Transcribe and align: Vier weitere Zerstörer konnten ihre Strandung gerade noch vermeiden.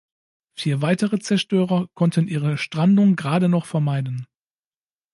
Vier 0.55 0.81
weitere 0.81 1.19
Zerstörer 1.19 1.87
konnten 1.93 2.27
ihre 2.27 2.57
Strandung 2.57 3.15
gerade 3.15 3.49
noch 3.49 3.67
vermeiden. 3.67 4.25